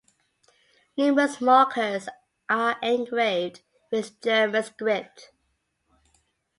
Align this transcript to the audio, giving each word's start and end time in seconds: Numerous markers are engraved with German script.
Numerous 0.97 1.39
markers 1.39 2.09
are 2.49 2.75
engraved 2.81 3.61
with 3.91 4.19
German 4.19 4.63
script. 4.63 5.29